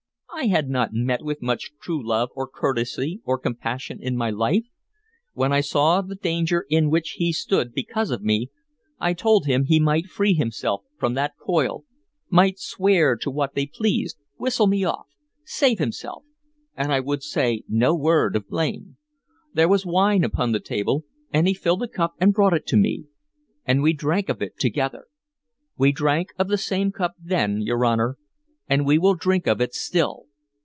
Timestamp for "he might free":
9.65-10.33